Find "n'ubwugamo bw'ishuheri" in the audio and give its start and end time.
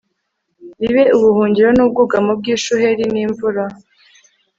1.73-3.03